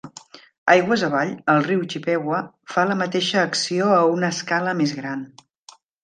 [0.75, 2.39] Aigües avall, el riu Chippewa
[2.75, 5.21] fa la mateixa acció a una escala més gran.